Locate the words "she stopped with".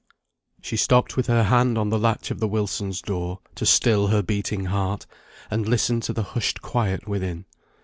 0.63-1.27